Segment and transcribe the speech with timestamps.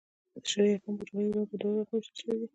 [0.49, 2.47] شرعي احکام په ټوليز ډول پر دوو برخو وېشل سوي دي.